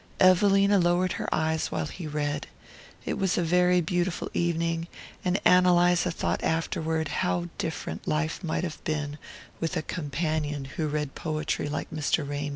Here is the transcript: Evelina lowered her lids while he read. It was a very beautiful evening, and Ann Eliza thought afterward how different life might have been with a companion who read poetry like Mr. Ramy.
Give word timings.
Evelina 0.19 0.79
lowered 0.79 1.11
her 1.11 1.29
lids 1.31 1.67
while 1.71 1.85
he 1.85 2.07
read. 2.07 2.47
It 3.05 3.19
was 3.19 3.37
a 3.37 3.43
very 3.43 3.81
beautiful 3.81 4.31
evening, 4.33 4.87
and 5.23 5.39
Ann 5.45 5.67
Eliza 5.67 6.09
thought 6.09 6.43
afterward 6.43 7.09
how 7.21 7.49
different 7.59 8.07
life 8.07 8.43
might 8.43 8.63
have 8.63 8.83
been 8.83 9.19
with 9.59 9.77
a 9.77 9.83
companion 9.83 10.65
who 10.65 10.87
read 10.87 11.13
poetry 11.13 11.69
like 11.69 11.91
Mr. 11.91 12.27
Ramy. 12.27 12.49